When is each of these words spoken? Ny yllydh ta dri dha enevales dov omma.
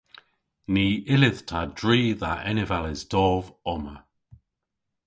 Ny 0.73 0.85
yllydh 1.13 1.41
ta 1.49 1.61
dri 1.79 1.99
dha 2.21 2.33
enevales 2.49 3.01
dov 3.11 3.43
omma. 3.73 3.95